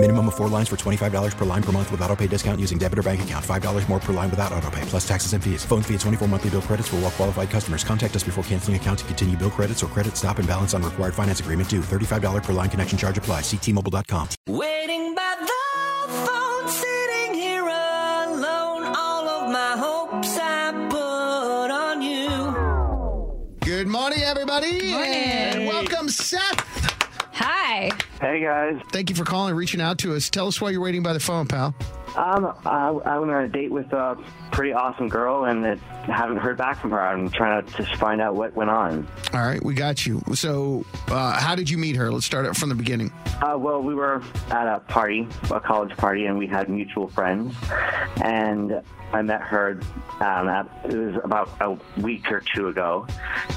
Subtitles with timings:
[0.00, 2.78] Minimum of four lines for $25 per line per month with auto pay discount using
[2.78, 3.44] debit or bank account.
[3.44, 5.64] $5 more per line without auto pay, plus taxes and fees.
[5.64, 7.82] Phone fee at 24 monthly bill credits for all well qualified customers.
[7.82, 10.84] Contact us before canceling account to continue bill credits or credit stop and balance on
[10.84, 11.80] required finance agreement due.
[11.80, 13.40] $35 per line connection charge apply.
[13.40, 14.28] Ctmobile.com.
[14.46, 18.94] Waiting by the phone, sitting here alone.
[18.94, 22.28] All of my hopes I put on you.
[23.62, 24.92] Good morning, everybody.
[24.92, 25.12] Morning.
[25.12, 26.67] And welcome, Seth.
[28.20, 30.28] Hey guys, Thank you for calling, reaching out to us.
[30.28, 31.74] Tell us why you're waiting by the phone, pal.
[32.16, 34.16] Um, I, I went on a date with a
[34.52, 37.00] pretty awesome girl, and it, haven't heard back from her.
[37.00, 39.06] I'm trying to just find out what went on.
[39.32, 40.22] All right, we got you.
[40.34, 42.10] So, uh, how did you meet her?
[42.10, 43.12] Let's start it from the beginning.
[43.42, 47.54] Uh, well, we were at a party, a college party, and we had mutual friends.
[48.22, 49.80] And I met her.
[50.20, 53.06] Um, at, it was about a week or two ago,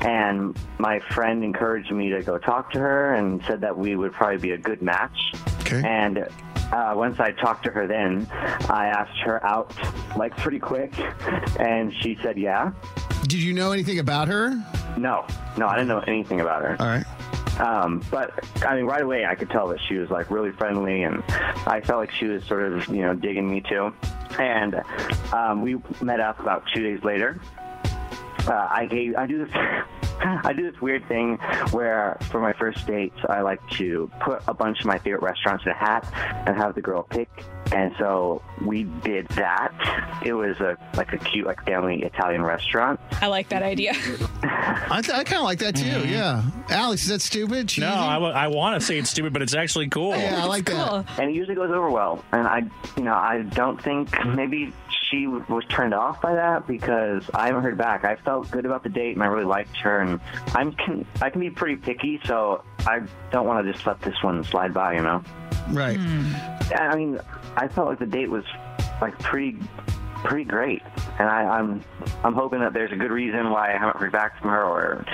[0.00, 4.12] and my friend encouraged me to go talk to her and said that we would
[4.12, 5.18] probably be a good match.
[5.60, 5.82] Okay.
[5.84, 6.26] And
[6.72, 8.26] uh, once I talked to her, then
[8.68, 9.72] I asked her out
[10.16, 10.92] like pretty quick,
[11.58, 12.72] and she said, "Yeah."
[13.22, 14.50] Did you know anything about her?
[14.96, 16.76] No, no, I didn't know anything about her.
[16.78, 17.04] All right.
[17.60, 21.02] Um, but I mean, right away, I could tell that she was like really friendly,
[21.04, 21.22] and
[21.66, 23.92] I felt like she was sort of, you know, digging me too.
[24.38, 24.82] And
[25.32, 27.40] um, we met up about two days later.
[28.46, 29.54] Uh, I gave, I do this.
[30.44, 31.36] I do this weird thing
[31.70, 35.64] where, for my first dates, I like to put a bunch of my favorite restaurants
[35.64, 36.10] in a hat
[36.46, 37.28] and have the girl pick.
[37.72, 39.72] And so we did that.
[40.24, 43.00] It was a like a cute, like family Italian restaurant.
[43.20, 43.92] I like that idea.
[44.42, 45.84] I, th- I kind of like that too.
[45.84, 46.12] Mm-hmm.
[46.12, 46.42] Yeah.
[46.68, 47.68] Alex, is that stupid?
[47.68, 47.86] Cheesy?
[47.86, 50.10] No, I, w- I want to say it's stupid, but it's actually cool.
[50.16, 51.06] Yeah, I like that.
[51.18, 52.24] And it usually goes over well.
[52.32, 52.62] And I,
[52.96, 54.72] you know, I don't think maybe
[55.16, 58.04] she was turned off by that because I haven't heard back.
[58.04, 60.20] I felt good about the date and I really liked her, and
[60.54, 64.22] I'm can I can be pretty picky, so I don't want to just let this
[64.22, 65.22] one slide by, you know.
[65.70, 65.96] Right.
[65.96, 66.32] Hmm.
[66.74, 67.20] I mean,
[67.56, 68.44] I felt like the date was
[69.00, 69.58] like pretty
[70.16, 70.82] pretty great,
[71.18, 71.82] and I, I'm
[72.24, 75.04] I'm hoping that there's a good reason why I haven't heard back from her, or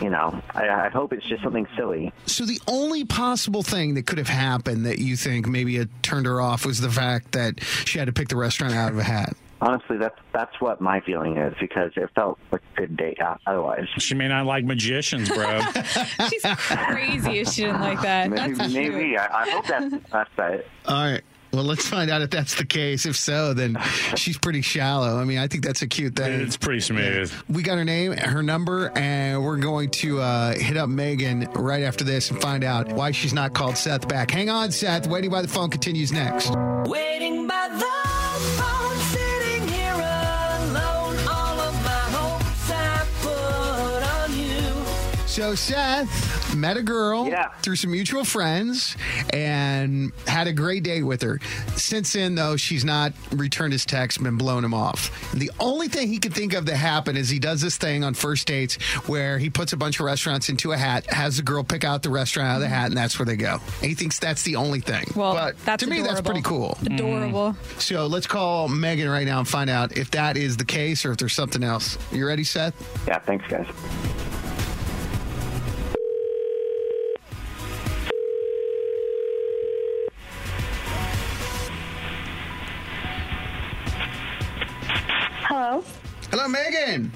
[0.00, 2.12] you know, I, I hope it's just something silly.
[2.26, 6.26] So, the only possible thing that could have happened that you think maybe it turned
[6.26, 9.04] her off was the fact that she had to pick the restaurant out of a
[9.04, 9.36] hat.
[9.66, 13.18] Honestly, that's that's what my feeling is because it felt like a good date.
[13.20, 15.60] uh, Otherwise, She may not like magicians, bro.
[16.28, 18.28] She's crazy if she didn't like that.
[18.30, 20.66] maybe That's maybe I, I hope that's that's right.
[20.86, 21.22] All right.
[21.54, 23.06] Well, let's find out if that's the case.
[23.06, 23.78] If so, then
[24.16, 25.18] she's pretty shallow.
[25.20, 26.40] I mean, I think that's a cute thing.
[26.40, 27.32] it's pretty smooth.
[27.48, 31.84] We got her name, her number, and we're going to uh, hit up Megan right
[31.84, 34.32] after this and find out why she's not called Seth back.
[34.32, 35.06] Hang on, Seth.
[35.06, 36.50] Waiting by the phone continues next.
[36.86, 38.03] Waiting by the
[45.34, 47.48] So Seth met a girl Yeah.
[47.60, 48.96] through some mutual friends
[49.30, 51.40] and had a great day with her.
[51.74, 55.10] Since then, though, she's not returned his text, been blown him off.
[55.34, 58.14] The only thing he could think of that happened is he does this thing on
[58.14, 58.76] first dates
[59.08, 62.04] where he puts a bunch of restaurants into a hat, has the girl pick out
[62.04, 63.54] the restaurant out of the hat, and that's where they go.
[63.80, 65.04] And he thinks that's the only thing.
[65.16, 66.78] Well, but that's to me, that's pretty cool.
[66.86, 67.54] Adorable.
[67.54, 67.80] Mm.
[67.80, 71.10] So let's call Megan right now and find out if that is the case or
[71.10, 71.98] if there's something else.
[72.12, 72.72] You ready, Seth?
[73.08, 73.66] Yeah, thanks, guys.
[85.74, 85.84] Hello.
[86.30, 87.10] Hello, Megan.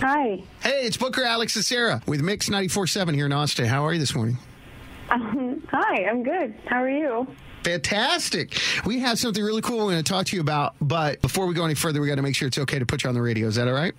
[0.00, 0.42] Hi.
[0.60, 3.66] Hey, it's Booker, Alex, and Sarah with Mix 94.7 here in Austin.
[3.66, 4.36] How are you this morning?
[5.08, 6.54] Um, hi, I'm good.
[6.66, 7.26] How are you?
[7.62, 8.58] Fantastic.
[8.84, 11.54] We have something really cool we're going to talk to you about, but before we
[11.54, 13.22] go any further, we got to make sure it's okay to put you on the
[13.22, 13.46] radio.
[13.46, 13.94] Is that all right?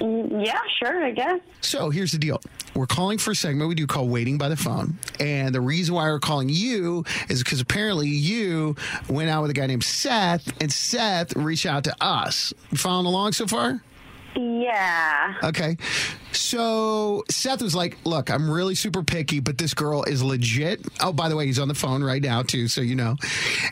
[0.00, 1.40] Mm, Yeah, sure, I guess.
[1.60, 2.40] So here's the deal.
[2.74, 4.98] We're calling for a segment we do call Waiting by the Phone.
[5.18, 8.76] And the reason why we're calling you is because apparently you
[9.08, 12.54] went out with a guy named Seth, and Seth reached out to us.
[12.70, 13.82] You following along so far?
[14.36, 15.34] Yeah.
[15.42, 15.76] Okay.
[16.32, 20.80] So Seth was like, Look, I'm really super picky, but this girl is legit.
[21.00, 23.16] Oh, by the way, he's on the phone right now, too, so you know.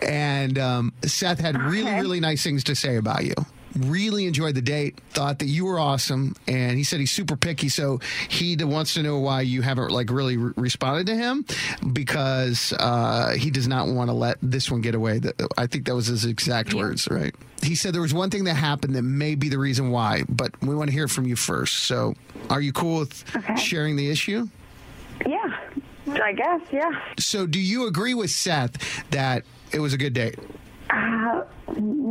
[0.00, 3.34] And um, Seth had really, really nice things to say about you.
[3.76, 7.68] Really enjoyed the date, thought that you were awesome, and he said he's super picky,
[7.68, 7.98] so
[8.28, 11.44] he wants to know why you haven't like really re- responded to him
[11.92, 15.20] because uh, he does not want to let this one get away.
[15.58, 17.34] I think that was his exact words, right?
[17.62, 20.52] He said there was one thing that happened that may be the reason why, but
[20.62, 21.84] we want to hear from you first.
[21.84, 22.14] So,
[22.50, 23.56] are you cool with Okay.
[23.56, 24.46] sharing the issue?
[25.26, 25.56] Yeah.
[26.22, 26.90] I guess, yeah.
[27.18, 29.42] So, do you agree with Seth that
[29.72, 30.38] it was a good date?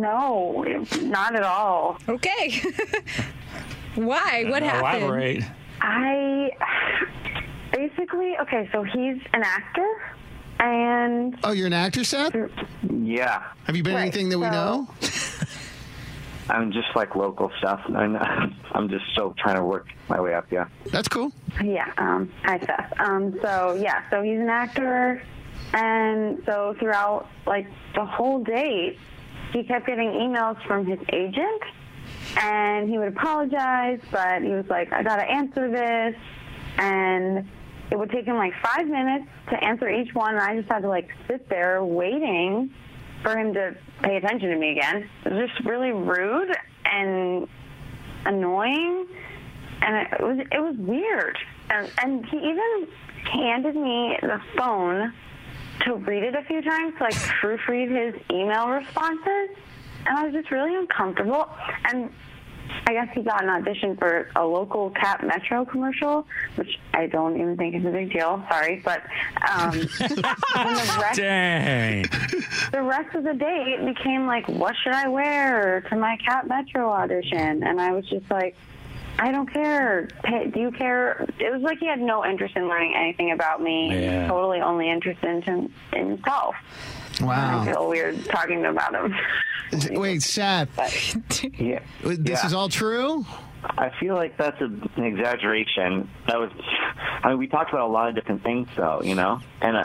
[0.00, 0.64] No,
[1.02, 1.98] not at all.
[2.08, 2.62] Okay.
[3.96, 4.44] Why?
[4.48, 5.02] What happened?
[5.04, 5.44] Elaborate.
[5.82, 6.50] I
[7.72, 9.86] basically, okay, so he's an actor,
[10.60, 12.34] and Oh, you're an actor, Seth?
[12.90, 13.42] Yeah.
[13.64, 14.88] Have you been Right, anything that we so- know?
[16.48, 17.80] I'm just like local stuff.
[17.94, 18.16] I'm,
[18.72, 20.46] I'm just still trying to work my way up.
[20.50, 20.66] Yeah.
[20.86, 21.30] That's cool.
[21.62, 22.92] Yeah, um, hi Seth.
[22.98, 25.22] Um, so yeah, so he's an actor,
[25.74, 28.98] and so throughout like the whole date,
[29.52, 31.62] he kept getting emails from his agent,
[32.36, 36.14] and he would apologize, but he was like, "I gotta answer this,"
[36.78, 37.48] and
[37.90, 40.82] it would take him like five minutes to answer each one, and I just had
[40.82, 42.70] to like sit there waiting
[43.22, 45.08] for him to pay attention to me again.
[45.24, 47.48] It was just really rude and
[48.24, 49.06] annoying
[49.82, 51.38] and it was it was weird.
[51.70, 52.88] And and he even
[53.24, 55.12] handed me the phone
[55.84, 59.56] to read it a few times, to, like proofread his email responses,
[60.06, 61.48] and I was just really uncomfortable.
[61.84, 62.10] And
[62.86, 67.38] I guess he got an audition for a local Cap Metro commercial, which I don't
[67.40, 68.44] even think is a big deal.
[68.48, 69.02] Sorry, but
[69.48, 72.02] um, the rest Dang.
[72.72, 76.46] the rest of the day it became like, what should I wear to my Cap
[76.46, 77.62] Metro audition?
[77.62, 78.56] And I was just like,
[79.18, 80.08] I don't care.
[80.24, 81.26] Do you care?
[81.38, 83.90] It was like he had no interest in learning anything about me.
[84.04, 84.28] Yeah.
[84.28, 86.54] Totally only interested in, in himself.
[87.20, 87.64] I Wow.
[87.64, 89.14] feel weird talking about him.
[90.00, 90.70] Wait, Seth,
[91.58, 91.80] Yeah.
[92.02, 92.46] this Yeah.
[92.46, 93.24] is all true?
[93.62, 96.08] I feel like that's a, an exaggeration.
[96.26, 96.50] That was,
[97.22, 99.84] I mean, we talked about a lot of different things, though, you know, and uh,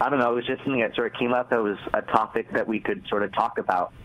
[0.00, 0.32] I don't know.
[0.32, 1.48] It was just something that sort of came up.
[1.50, 4.03] That was a topic that we could sort of talk about at the,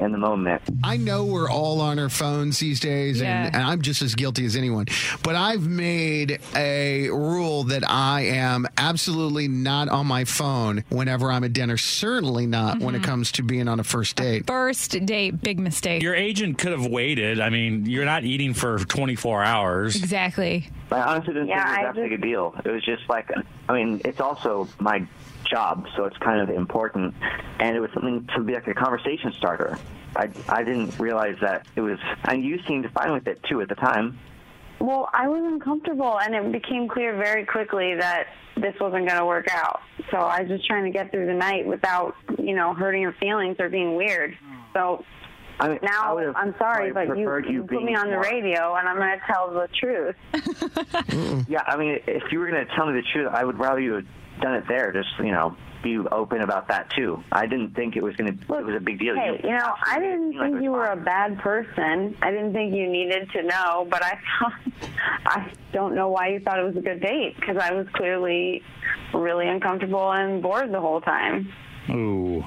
[0.00, 0.62] in the moment.
[0.84, 3.46] I know we're all on our phones these days, Yeah.
[3.46, 4.86] and, and I'm just as guilty as anyone.
[5.22, 11.44] But I've made a rule that I am absolutely not on my phone whenever I'm
[11.44, 11.76] at dinner.
[11.76, 13.10] Certainly not when it mm-hmm.
[13.10, 14.46] comes to being on a first date.
[14.46, 16.02] First date, big mistake.
[16.02, 17.40] Your agent could have waited.
[17.40, 19.96] I mean, you're not eating for 24 hours.
[19.96, 20.68] exactly.
[20.90, 22.54] I honestly didn't Yeah, think it I was that big a deal.
[22.64, 23.30] It was just like,
[23.70, 25.06] I mean, it's also my
[25.48, 27.14] job, so it's kind of important,
[27.60, 29.78] and it was something to be like a conversation starter.
[30.16, 33.68] I, I didn't realize that it was, and you seemed fine with it too at
[33.68, 34.18] the time.
[34.80, 38.26] Well, I was uncomfortable, and it became clear very quickly that
[38.56, 39.82] this wasn't going to work out.
[40.10, 43.14] So I was just trying to get through the night without, you know, hurting your
[43.20, 44.36] feelings or being weird.
[44.74, 45.04] So
[45.60, 48.74] I mean, now would've I'm sorry, but you, preferred you put me on the radio,
[48.76, 50.16] and I'm going to tell the truth.
[51.48, 53.80] Yeah, I mean, if you were going to tell me the truth, I would rather
[53.80, 54.06] you had
[54.40, 54.92] done it there.
[54.92, 57.22] Just you know, be open about that too.
[57.32, 58.58] I didn't think it was going to.
[58.58, 59.14] It was a big deal.
[59.16, 62.16] Hey, you know, I didn't seemed like think you were a bad person.
[62.22, 64.90] I didn't think you needed to know, but I thought,
[65.26, 68.62] I don't know why you thought it was a good date because I was clearly
[69.12, 71.52] really uncomfortable and bored the whole time.
[71.88, 72.44] Ooh.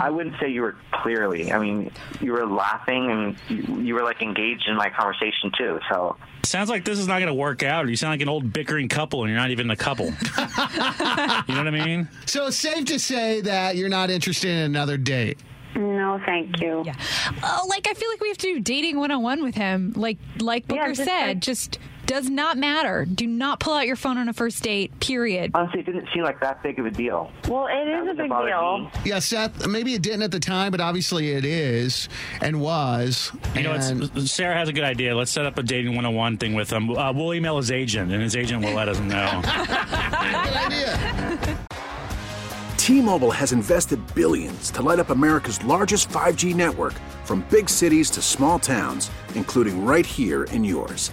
[0.00, 1.52] I wouldn't say you were clearly.
[1.52, 1.90] I mean,
[2.20, 5.78] you were laughing and you, you were like engaged in my conversation too.
[5.90, 7.88] So Sounds like this is not going to work out.
[7.88, 10.06] You sound like an old bickering couple, and you're not even a couple.
[10.06, 12.08] you know what I mean?
[12.26, 15.38] So it's safe to say that you're not interested in another date.
[15.76, 16.82] No, thank you.
[16.84, 16.94] Yeah.
[17.42, 19.92] Oh, like I feel like we have to do dating 101 with him.
[19.96, 23.04] Like like Booker Yeah, just said, like- just does not matter.
[23.04, 24.98] Do not pull out your phone on a first date.
[25.00, 25.50] Period.
[25.54, 27.30] honestly, it didn't seem like that big of a deal.
[27.48, 28.78] Well, it That is a big deal.
[28.80, 28.90] me.
[29.04, 32.08] Yeah, Seth, maybe it didn't at the time, but obviously it is
[32.40, 33.32] and was.
[33.54, 35.16] You know, And- it's, Sarah has a good idea.
[35.16, 36.90] Let's set up a dating 101 thing with him.
[36.90, 39.40] Uh, we'll email his agent, and his agent will let us know.
[39.44, 41.58] Good idea.
[42.76, 46.94] T-Mobile has invested billions to light up America's largest 5G network
[47.24, 51.12] from big cities to small towns, including right here in yours.